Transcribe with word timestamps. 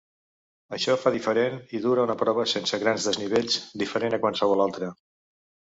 Això 0.77 0.95
fa 1.01 1.11
diferent 1.15 1.59
i 1.79 1.83
dura 1.83 2.07
una 2.09 2.17
prova 2.23 2.47
sense 2.55 2.81
grans 2.87 3.07
desnivells, 3.11 3.61
diferent 3.85 4.19
a 4.21 4.25
qualsevol 4.27 4.69
altra. 4.69 4.93